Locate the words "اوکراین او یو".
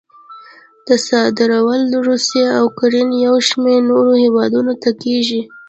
2.63-3.35